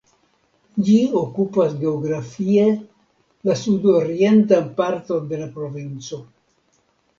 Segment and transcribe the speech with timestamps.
[0.85, 2.65] Ĝi okupas geografie
[3.51, 6.23] la sudorientan parton de la provinco.